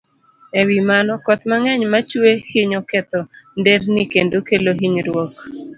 E 0.59 0.61
wi 0.67 0.77
mano, 0.89 1.13
koth 1.25 1.43
mang'eny 1.51 1.83
ma 1.91 1.99
chue, 2.09 2.31
hinyo 2.51 2.79
ketho 2.89 3.21
nderni 3.59 4.03
kendo 4.13 4.37
kelo 4.47 4.71
hinyruok. 4.79 5.31